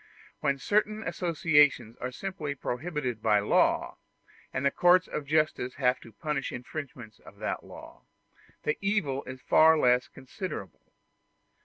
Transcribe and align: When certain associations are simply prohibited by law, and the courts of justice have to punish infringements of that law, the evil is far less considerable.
When 0.39 0.57
certain 0.57 1.03
associations 1.03 1.95
are 1.97 2.11
simply 2.11 2.55
prohibited 2.55 3.21
by 3.21 3.37
law, 3.37 3.97
and 4.51 4.65
the 4.65 4.71
courts 4.71 5.07
of 5.07 5.27
justice 5.27 5.75
have 5.75 5.99
to 5.99 6.11
punish 6.11 6.51
infringements 6.51 7.19
of 7.19 7.37
that 7.37 7.63
law, 7.63 8.01
the 8.63 8.79
evil 8.81 9.23
is 9.25 9.41
far 9.43 9.77
less 9.77 10.07
considerable. 10.07 10.81